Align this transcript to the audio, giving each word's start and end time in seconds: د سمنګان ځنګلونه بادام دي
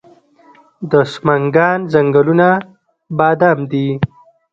د 0.91 0.93
سمنګان 1.13 1.77
ځنګلونه 1.93 2.47
بادام 3.17 3.59
دي 3.71 3.87